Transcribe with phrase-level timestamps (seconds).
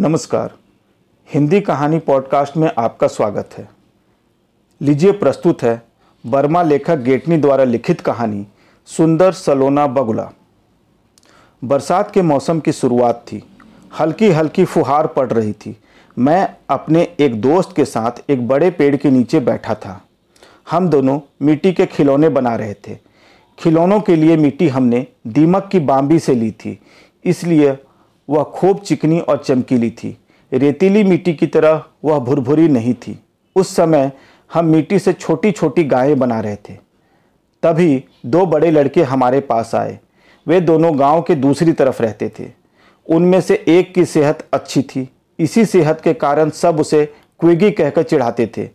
[0.00, 0.54] नमस्कार।
[1.34, 3.68] हिंदी कहानी पॉडकास्ट में आपका स्वागत है।
[4.82, 5.82] लीजिए प्रस्तुत है
[6.26, 8.46] बर्मा लेखक गेटनी द्वारा लिखित कहानी,
[8.86, 10.30] सुंदर सलोना बगुला।
[11.64, 13.42] बरसात के मौसम की शुरुआत थी।
[14.00, 15.76] हल्की हल्की फुहार पड़ रही थी।
[16.18, 20.02] मैं अपने एक दोस्त के साथ एक बड़े पेड़ के नीचे बैठा था।
[20.70, 22.98] हम दोनों मिट्टी के खिलौने बना रहे थे।
[23.58, 26.78] खिलौनों के लिए मिट्टी हमने दीमक की बाम्बी से ली थी।
[27.24, 27.76] इसलिए
[28.28, 30.16] वह खूब चिकनी और चमकीली थी।
[30.52, 33.18] रेतीली मिट्टी की तरह वह भुरभुरी नहीं थी।
[33.56, 34.10] उस समय
[34.50, 36.74] हम मिट्टी से छोटी छोटी गायें बना रहे थे।
[37.62, 39.98] तभी दो बड़े लड़के हमारे पास आए।
[40.46, 42.50] वे दोनों गाँव के दूसरी तरफ़ रहते थे।
[43.06, 47.04] उनमें से एक की सेहत अच्छी थी। इसी सेहत के कारण सब उसे
[47.40, 48.68] क्विगी कहकर चिढ़ाते थे,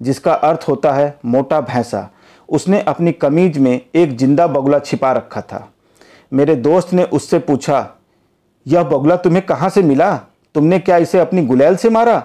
[0.00, 2.08] जिसका अर्थ होता है मोटा भैंसा।
[2.48, 5.68] उसने अपनी कमीज में एक ज़िंदा बगुला छिपा रखा था।
[6.32, 7.80] मेरे दोस्त ने उससे पूछा
[8.66, 10.14] यह बगुला तुम्हें कहाँ से मिला?
[10.54, 12.22] तुमने क्या इसे अपनी गुलेल से मारा?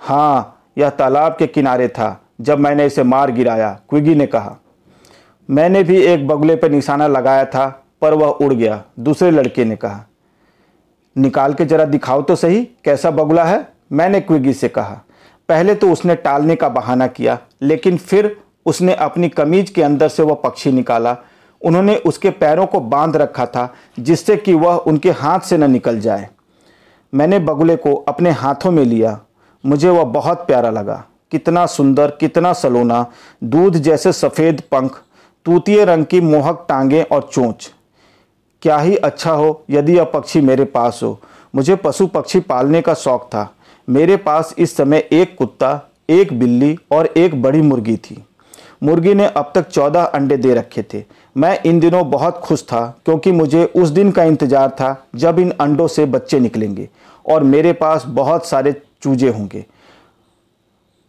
[0.00, 4.56] हाँ यह तालाब के किनारे था, जब मैंने इसे मार गिराया, क्विगी ने कहा।
[5.48, 7.66] मैंने भी एक बगुले पर निशाना लगाया था,
[8.02, 10.04] पर वह उड़ गया, दूसरे लड़के ने कहा।
[11.16, 13.66] निकाल के जरा दिखाओ तो सही, कैसा बगुला है?
[13.92, 15.00] मैंने क्विगी से कहा।
[15.48, 20.22] पहले तो उसने टालने का बहाना किया, लेकिन फिर उसने अपनी कमीज के अंदर से
[20.22, 21.16] वह पक्षी निकाला
[21.62, 26.00] उन्होंने उसके पैरों को बाँध रखा था, जिससे कि वह उनके हाथ से न निकल
[26.00, 26.28] जाए।
[27.14, 29.20] मैंने बगुले को अपने हाथों में लिया।
[29.66, 33.06] मुझे वह बहुत प्यारा लगा। कितना सुंदर, कितना सलोना।
[33.44, 35.02] दूध जैसे सफ़ेद पंख
[35.44, 37.72] तूतिए रंग की मोहक टांगें और चोंच।
[38.62, 41.20] क्या ही अच्छा हो यदि यह पक्षी मेरे पास हो।
[41.54, 43.54] मुझे पशु पक्षी पालने का शौक था।
[43.88, 48.24] मेरे पास इस समय एक कुत्ता, एक बिल्ली और एक बड़ी मुर्गी थी।
[48.82, 51.02] मुर्गी ने अब तक चौदह अंडे दे रखे थे।
[51.36, 55.50] मैं इन दिनों बहुत खुश था, क्योंकि मुझे उस दिन का इंतज़ार था जब इन
[55.60, 56.88] अंडों से बच्चे निकलेंगे
[57.24, 58.72] और मेरे पास बहुत सारे
[59.02, 59.64] चूजे होंगे।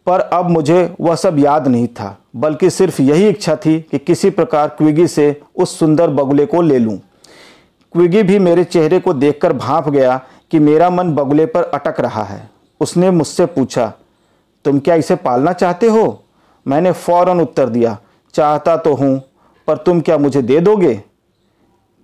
[0.06, 4.30] पर अब मुझे वह सब याद नहीं था, बल्कि सिर्फ़ यही इच्छा थी कि किसी
[4.30, 6.98] प्रकार क्विगी से उस सुंदर बगुले को ले लूँ।
[7.92, 10.20] क्विगी भी मेरे चेहरे को देखकर भाप गया
[10.50, 12.48] कि मेरा मन बगुले पर अटक रहा है।
[12.80, 13.92] उसने मुझसे पूछा,
[14.64, 16.21] तुम क्या इसे पालना चाहते हो?
[16.66, 17.98] मैंने फ़ौरन उत्तर दिया,
[18.34, 19.22] चाहता तो हूँ,
[19.68, 20.94] पर तुम क्या मुझे दे दोगे?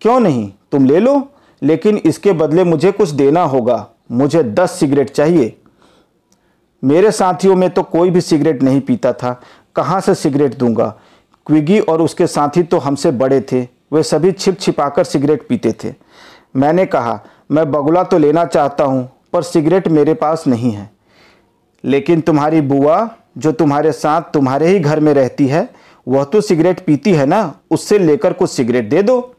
[0.01, 0.53] क्यों नहीं?
[0.73, 1.29] तुम ले लो,
[1.63, 5.57] लेकिन इसके बदले मुझे कुछ देना होगा। मुझे दस सिगरेट चाहिए।
[6.83, 9.41] मेरे साथियों में तो कोई भी सिगरेट नहीं पीता था।
[9.77, 10.87] कहाँ से सिगरेट दूँगा?
[11.47, 15.95] क्विगी और उसके साथी तो हमसे बड़े थे। वे सभी छिप छिपाकर सिगरेट पीते थे।
[16.57, 17.21] मैंने कहा,
[17.51, 20.91] मैं बगुला तो लेना चाहता हूँ, पर सिगरेट मेरे पास नहीं है।
[21.85, 22.99] लेकिन तुम्हारी बुआ
[23.39, 25.69] जो तुम्हारे साथ तुम्हारे ही घर में रहती है,
[26.07, 27.55] वह तो सिगरेट पीती है ना?
[27.71, 29.35] उससे लेकर कुछ सिगरेट दे दो।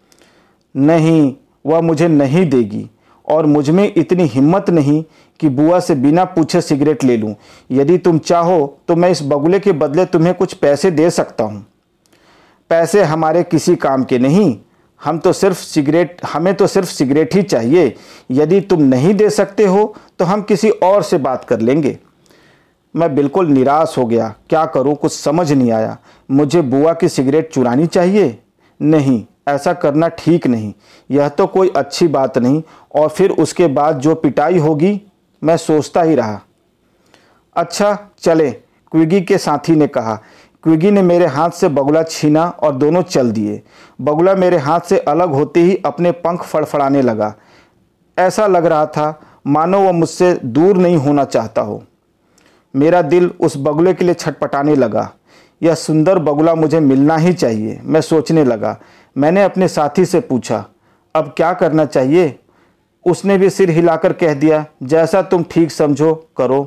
[0.76, 1.34] नहीं,
[1.66, 2.90] वह मुझे नहीं देगी
[3.28, 5.04] और मुझमें इतनी हिम्मत नहीं
[5.40, 7.36] कि बुआ से बिना पूछे सिगरेट ले लूँ।
[7.72, 11.66] यदि तुम चाहो तो मैं इस बगुले के बदले तुम्हें कुछ पैसे दे सकता हूँ।
[12.72, 14.58] पैसे हमारे किसी काम के नहीं।
[15.02, 17.96] हम तो सिर्फ़ सिगरेट, हमें तो सिर्फ़ सिगरेट ही चाहिए।
[18.32, 21.98] यदि तुम नहीं दे सकते हो तो हम किसी और से बात कर लेंगे।
[22.96, 24.96] मैं बिल्कुल निराश हो गया। क्या करूँ?
[24.96, 25.98] कुछ समझ नहीं आया।
[26.32, 28.44] मुझे बुआ की सिगरेट चुरानी चाहिए?
[28.82, 30.74] नहीं, ऐसा करना ठीक नहीं।
[31.12, 32.64] यह तो कोई अच्छी बात नहीं।
[32.96, 35.02] और फिर उसके बाद जो पिटाई होगी,
[35.44, 36.42] मैं सोचता ही रहा।
[37.56, 38.52] अच्छा चले,
[38.92, 40.16] क्विगी के साथी ने कहा।
[40.64, 43.64] क्विगी ने मेरे हाथ से बगुला छीना और दोनों चल दिए।
[44.02, 47.36] बगुला मेरे हाथ से अलग होते ही अपने पंख फड़फड़ाने लगा।
[48.20, 51.84] ऐसा लग रहा था, मानो वह मुझसे दूर नहीं होना चाहता हो।
[52.74, 55.10] मेरा दिल उस बगुले के लिए छटपटाने लगा।
[55.62, 58.78] यह सुंदर बगुला मुझे मिलना ही चाहिए, मैं सोचने लगा।
[59.18, 60.66] मैंने अपने साथी से पूछा,
[61.16, 62.40] अब क्या करना चाहिए?
[63.06, 66.64] उसने भी सिर हिलाकर कह दिया, जैसा तुम ठीक समझो, करो।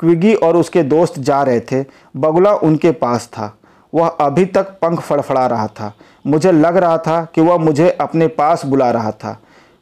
[0.00, 1.84] क्विगी और उसके दोस्त जा रहे थे।
[2.16, 3.58] बगुला उनके पास था।
[3.94, 5.92] वह अभी तक पंख फड़फड़ा रहा था।
[6.26, 9.36] मुझे लग रहा था कि वह मुझे अपने पास बुला रहा था।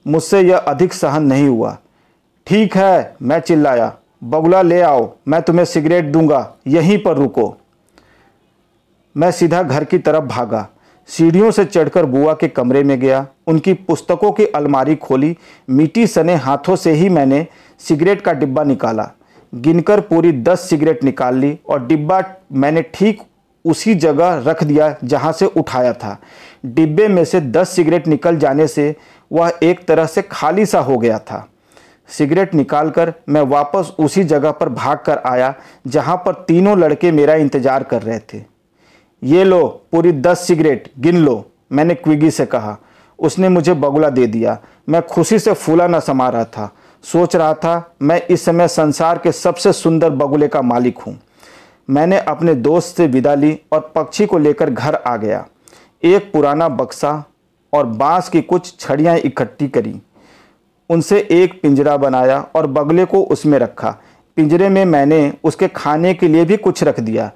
[0.06, 1.76] मुझसे यह अधिक सहन नहीं हुआ।
[2.46, 3.92] ठीक है, मैं चिल्लाया।
[4.22, 7.56] बगुला ले आओ, मैं तुम्हें सिगरेट दूँगा, यहीं पर रुको।
[9.16, 10.68] मैं सीधा घर की तरफ़ भागा।
[11.08, 15.36] सीढ़ियों से चढ़कर बुआ के कमरे में गया। उनकी पुस्तकों की अलमारी खोली।
[15.70, 17.46] मीठी सने हाथों से ही मैंने
[17.78, 19.10] सिगरेट का डिब्बा निकाला।
[19.54, 22.22] गिनकर पूरी दस सिगरेट निकाल ली और डिब्बा
[22.52, 23.22] मैंने ठीक
[23.64, 26.18] उसी जगह रख दिया जहाँ से उठाया था।
[26.66, 28.94] डिब्बे में से दस सिगरेट निकल जाने से
[29.32, 31.46] वह एक तरह से खाली सा हो गया था।
[32.08, 35.54] सिगरेट निकालकर मैं वापस उसी जगह पर भाग कर आया,
[35.86, 38.44] जहाँ पर तीनों लड़के मेरा इंतज़ार कर रहे थे।
[39.22, 42.76] ये लो, पूरी दस सिगरेट, गिन लो, मैंने क्विगी से कहा।
[43.18, 44.58] उसने मुझे बगुला दे दिया।
[44.88, 46.70] मैं खुशी से फूला न समा रहा था।
[47.04, 51.18] सोच रहा था, मैं इस समय संसार के सबसे सुंदर बगुले का मालिक हूँ।
[51.90, 55.46] मैंने अपने दोस्त से विदा ली और पक्षी को लेकर घर आ गया।
[56.02, 57.24] एक पुराना बक्सा
[57.72, 60.00] और बाँस की कुछ छड़ियाँ इकट्ठी करी।
[60.90, 63.96] उनसे एक पिंजरा बनाया और बगले को उसमें रखा।
[64.36, 67.30] पिंजरे में मैंने उसके खाने के लिए भी कुछ रख दिया।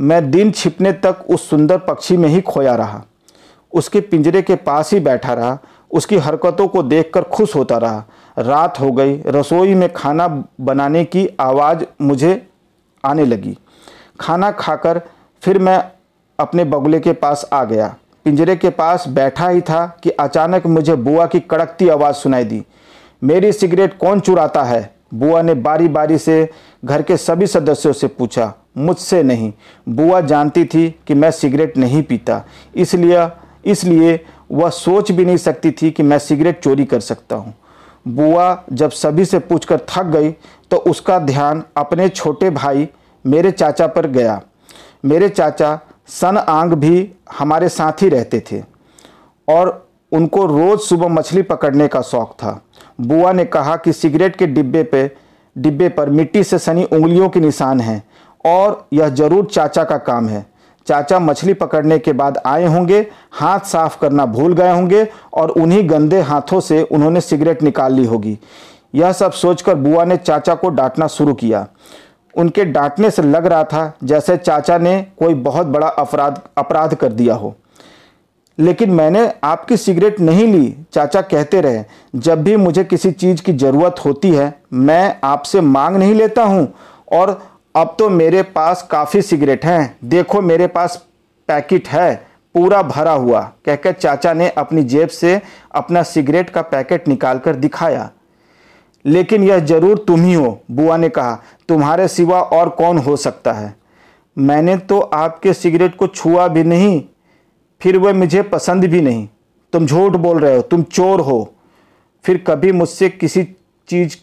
[0.00, 3.04] मैं दिन छिपने तक उस सुंदर पक्षी में ही खोया रहा।
[3.74, 5.58] उसके पिंजरे के पास ही बैठा रहा।
[5.90, 8.04] उसकी हरकतों को देखकर खुश होता रहा।
[8.38, 12.48] रात हो गई। रसोई में खाना बनाने की आवाज़ मुझे
[13.04, 13.58] आने लगी।
[14.20, 15.02] खाना खाकर
[15.42, 15.90] फिर मैं
[16.40, 17.94] अपने बगुले के पास आ गया।
[18.24, 22.64] पिंजरे के पास बैठा ही था कि अचानक मुझे बुआ की कड़कती आवाज़ सुनाई दी।
[23.22, 24.90] मेरी सिगरेट कौन चुराता है?
[25.14, 26.48] बुआ ने बारी बारी से
[26.84, 29.52] घर के सभी सदस्यों से पूछा, मुझसे नहीं।
[29.88, 32.44] बुआ जानती थी कि मैं सिगरेट नहीं पीता।
[32.74, 33.28] इसलिए
[33.64, 34.18] इसलिए
[34.50, 37.54] वह सोच भी नहीं सकती थी कि मैं सिगरेट चोरी कर सकता हूँ।
[38.08, 40.30] बुआ जब सभी से पूछकर थक गई
[40.70, 42.88] तो उसका ध्यान अपने छोटे भाई,
[43.24, 44.40] मेरे चाचा पर गया।
[45.04, 45.78] मेरे चाचा
[46.08, 48.62] सन आंग भी हमारे साथ ही रहते थे
[49.48, 52.60] और उनको रोज़ सुबह मछली पकड़ने का शौक था।
[53.00, 55.10] बुआ ने कहा कि सिगरेट के डिब्बे पे,
[55.56, 58.02] डिब्बे पर मिट्टी से सनी उंगलियों के निशान हैं
[58.44, 60.44] और यह ज़रूर चाचा का काम है।
[60.86, 65.88] चाचा मछली पकड़ने के बाद आए होंगे, हाथ साफ़ करना भूल गए होंगे और उन्हीं
[65.90, 68.38] गंदे हाथों से उन्होंने सिगरेट निकाल ली होगी।
[68.94, 71.66] यह सब सोचकर बुआ ने चाचा को डांटना शुरू किया।
[72.34, 77.12] उनके डांटने से लग रहा था जैसे चाचा ने कोई बहुत बड़ा अपराध अपराध कर
[77.12, 77.54] दिया हो।
[78.58, 81.84] लेकिन मैंने आपकी सिगरेट नहीं ली, चाचा कहते रहे,
[82.16, 86.72] जब भी मुझे किसी चीज़ की ज़रूरत होती है, मैं आपसे मांग नहीं लेता हूँ।
[87.12, 87.40] और
[87.76, 90.96] अब तो मेरे पास काफ़ी सिगरेट हैं। देखो मेरे पास
[91.48, 92.14] पैकेट है,
[92.54, 95.40] पूरा भरा हुआ। कहकर चाचा ने अपनी जेब से
[95.74, 98.10] अपना सिगरेट का पैकेट निकालकर दिखाया।
[99.04, 101.38] लेकिन यह ज़रूर तुम ही हो, बुआ ने कहा।
[101.68, 103.74] तुम्हारे सिवा और कौन हो सकता है?
[104.36, 107.02] मैंने तो आपके सिगरेट को छुआ भी नहीं
[107.80, 109.28] फिर वह मुझे पसंद भी नहीं।
[109.72, 111.52] तुम झूठ बोल रहे हो, तुम चोर हो।
[112.24, 113.42] फिर कभी मुझसे किसी
[113.88, 114.16] चीज़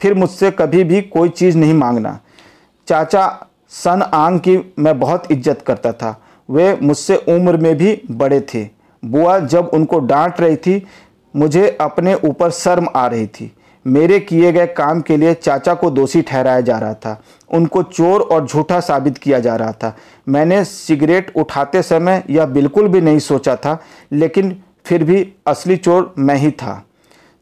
[0.00, 2.18] फिर मुझसे कभी भी कोई चीज़ नहीं मांगना।
[2.88, 6.16] चाचा, सन आंग की मैं बहुत इज़्ज़त करता था।
[6.48, 8.64] वे मुझसे उम्र में भी बड़े थे।
[9.02, 10.82] बुआ जब उनको डांट रही थी,
[11.34, 13.50] मुझे अपने ऊपर शर्म आ रही थी।
[13.84, 18.20] मेरे किए गए काम के लिए चाचा को दोषी ठहराया जा रहा था। उनको चोर
[18.22, 19.96] और झूठा साबित किया जा रहा था।
[20.28, 23.78] मैंने सिगरेट उठाते समय यह बिल्कुल भी नहीं सोचा था,
[24.12, 24.56] लेकिन
[24.86, 26.82] फिर भी असली चोर मैं ही था।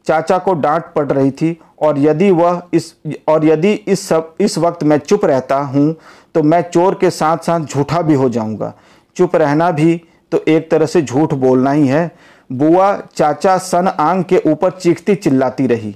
[0.07, 2.93] चाचा को डांट पड़ रही थी और यदि वह इस,
[3.27, 5.95] और यदि इस सब, इस वक्त मैं चुप रहता हूँ
[6.35, 8.73] तो मैं चोर के साथ साथ झूठा भी हो जाऊँगा।
[9.15, 10.01] चुप रहना भी
[10.31, 12.11] तो एक तरह से झूठ बोलना ही है।
[12.49, 15.95] बुआ चाचा सन आंग के ऊपर चीखती चिल्लाती रही।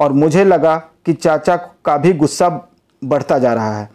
[0.00, 0.76] और मुझे लगा
[1.06, 2.48] कि चाचा का भी गुस्सा
[3.02, 3.88] बढ़ता जा रहा है।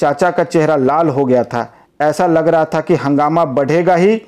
[0.00, 4.20] चाचा का चेहरा लाल हो गया था। ऐसा लग रहा था कि हंगामा बढ़ेगा ही,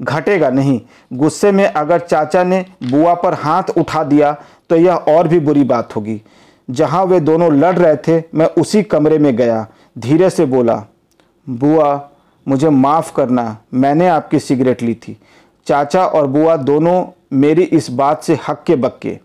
[0.00, 0.80] घटेगा नहीं।
[1.12, 4.32] गुस्से में अगर चाचा ने बुआ पर हाथ उठा दिया
[4.70, 6.20] तो यह और भी बुरी बात होगी।
[6.70, 9.66] जहाँ वे दोनों लड़ रहे थे, मैं उसी कमरे में गया।
[9.98, 10.84] धीरे से बोला,
[11.46, 12.08] बुआ,
[12.46, 15.16] मुझे माफ़ करना, मैंने आपकी सिगरेट ली थी।
[15.66, 19.18] चाचा और बुआ दोनों मेरी इस बात से हक्के बक्के।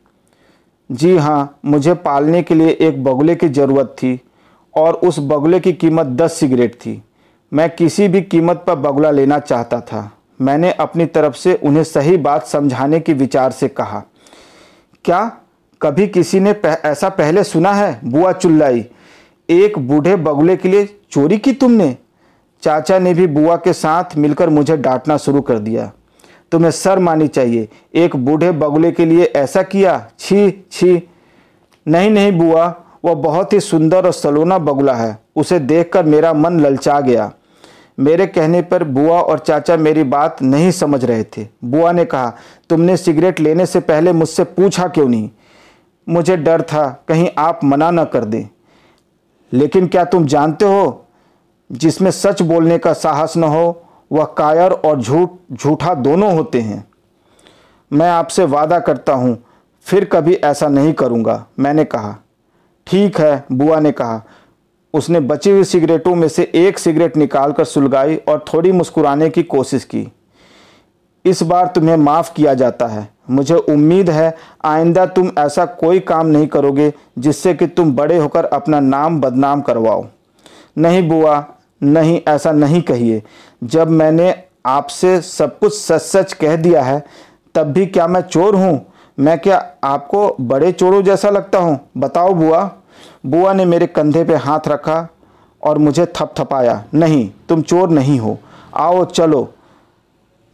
[0.92, 4.20] जी हाँ मुझे पालने के लिए एक बगुले की ज़रूरत थी
[4.76, 7.04] और उस बगुले की कीमत दस सिगरेट थी।
[7.54, 10.12] मैं किसी भी कीमत पर बगुला लेना चाहता था।
[10.42, 14.04] मैंने अपनी तरफ़ से उन्हें सही बात समझाने के विचार से कहा।
[15.06, 15.38] क्या
[15.82, 18.86] कभी किसी ने पह, ऐसा पहले सुना है बुआ चुल्लाई?
[19.50, 21.98] एक बूढ़े बगुले के लिए चोरी की तुमने?
[22.62, 25.92] चाचा ने भी बुआ के साथ मिलकर मुझे डांटना शुरू कर दिया।
[26.52, 30.10] तुम्हें शर्म आनी चाहिए। एक बूढ़े बगुले के लिए ऐसा किया?
[30.20, 31.10] छी छी।
[31.88, 32.76] नहीं नहीं बुआ,
[33.06, 37.32] वह बहुत ही सुंदर और सलोना बगुला है। उसे देखकर मेरा मन ललचा गया।
[38.00, 42.34] मेरे कहने पर बुआ और चाचा मेरी बात नहीं समझ रहे थे। बुआ ने कहा,
[42.70, 45.30] तुमने सिगरेट लेने से पहले मुझसे पूछा क्यों नहीं?
[46.10, 48.44] मुझे डर था, कहीं आप मना न कर दें।
[49.54, 51.06] लेकिन क्या तुम जानते हो,
[51.72, 56.84] जिसमें सच बोलने का साहस न हो वह कायर और झूठ, झूठा दोनों होते हैं।
[57.92, 59.38] मैं आपसे वादा करता हूँ,
[59.86, 62.16] फिर कभी ऐसा नहीं करूँगा, मैंने कहा।
[62.88, 64.22] ठीक है, बुआ ने कहा।
[64.94, 69.84] उसने बची हुई सिगरेटों में से एक सिगरेट निकालकर सुलगाई और थोड़ी मुस्कुराने की कोशिश
[69.84, 70.08] की।
[71.26, 74.36] इस बार तुम्हें माफ़ किया जाता है। मुझे उम्मीद है,
[74.66, 79.62] आइंदा तुम ऐसा कोई काम नहीं करोगे जिससे कि तुम बड़े होकर अपना नाम बदनाम
[79.62, 80.06] करवाओ।
[80.78, 81.40] नहीं बुआ
[81.82, 83.24] नहीं, ऐसा नहीं कहिए।
[83.64, 87.04] जब मैंने आपसे सब कुछ सच सच कह दिया है,
[87.56, 88.86] तब भी क्या मैं चोर हूँ?
[89.20, 91.80] मैं क्या आपको बड़े चोरों जैसा लगता हूँ?
[91.98, 92.72] बताओ बुआ।
[93.26, 95.08] बुआ ने मेरे कंधे पे हाथ रखा
[95.64, 98.38] और मुझे थपथपाया। नहीं, तुम चोर नहीं हो।
[98.76, 99.52] आओ, चलो।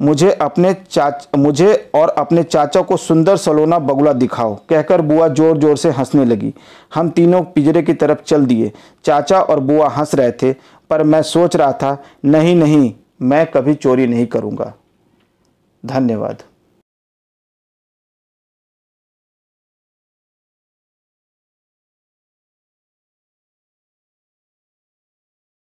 [0.01, 5.58] मुझे अपने चाच, मुझे और अपने चाचा को सुंदर सलोना बगुला दिखाओ। कहकर बुआ ज़ोर
[5.58, 6.54] ज़ोर से हंसने लगी।
[6.96, 8.72] हम तीनों पिंजरे की तरफ़ चल दिए।
[9.06, 10.56] चाचा और बुआ हंस रहे थे
[10.92, 14.74] पर मैं सोच रहा था नहीं नहीं मैं कभी चोरी नहीं करूँगा।
[15.86, 16.44] धन्यवाद।